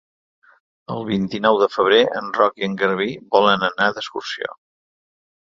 [0.95, 4.53] El vint-i-nou de febrer en Roc i en Garbí volen anar d'excursió.